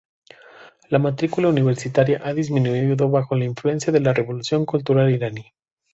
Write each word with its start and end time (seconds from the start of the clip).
La 0.89 0.97
matrícula 0.97 1.47
universitaria 1.49 2.19
ha 2.23 2.33
disminuido 2.33 3.07
bajo 3.11 3.35
la 3.35 3.45
influencia 3.45 3.93
de 3.93 3.99
la 3.99 4.13
Revolución 4.15 4.65
Cultural 4.65 5.11
Iraní. 5.11 5.53